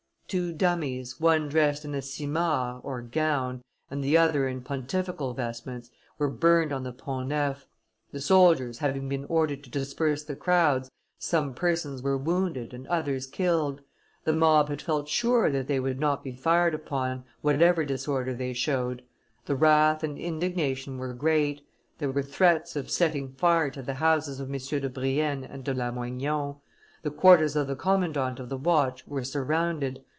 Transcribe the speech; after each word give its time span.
Two 0.31 0.53
dummies, 0.53 1.19
one 1.19 1.49
dressed 1.49 1.83
in 1.83 1.93
a 1.93 2.01
simarre 2.01 3.01
(gown) 3.11 3.61
and 3.89 4.01
the 4.01 4.15
other 4.17 4.47
in 4.47 4.61
pontifical 4.61 5.33
vestments, 5.33 5.89
were 6.17 6.29
burned 6.29 6.71
on 6.71 6.83
the 6.85 6.93
Pont 6.93 7.27
Neuf: 7.27 7.67
the 8.13 8.21
soldiers, 8.21 8.77
having 8.77 9.09
been 9.09 9.25
ordered 9.25 9.61
to 9.65 9.69
disperse 9.69 10.23
the 10.23 10.37
crowds, 10.37 10.89
some 11.19 11.53
persons 11.53 12.01
were 12.01 12.17
wounded 12.17 12.73
and 12.73 12.87
others 12.87 13.27
killed; 13.27 13.81
the 14.23 14.31
mob 14.31 14.69
had 14.69 14.81
felt 14.81 15.09
sure 15.09 15.51
that 15.51 15.67
they 15.67 15.81
would 15.81 15.99
not 15.99 16.23
be 16.23 16.31
fired 16.31 16.73
upon, 16.73 17.25
whatever 17.41 17.83
disorder 17.83 18.33
they 18.33 18.53
showed; 18.53 19.03
the 19.47 19.55
wrath 19.57 20.01
and 20.01 20.17
indignation 20.17 20.97
were 20.97 21.13
great; 21.13 21.67
there 21.97 22.09
were 22.09 22.23
threats 22.23 22.77
of 22.77 22.89
setting 22.89 23.33
fire 23.33 23.69
to 23.69 23.81
the 23.81 23.95
houses 23.95 24.39
of 24.39 24.47
MM. 24.47 24.79
de 24.79 24.89
Brienne 24.89 25.43
and 25.43 25.65
de 25.65 25.73
Lamoignon; 25.73 26.55
the 27.01 27.11
quarters 27.11 27.57
of 27.57 27.67
the 27.67 27.75
commandant 27.75 28.39
of 28.39 28.47
the 28.47 28.55
watch 28.57 29.05
were 29.05 29.25
surrounded. 29.25 30.01